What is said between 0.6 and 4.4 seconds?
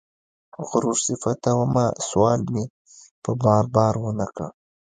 غرور صفته ومه سوال مې په بار، بار ونه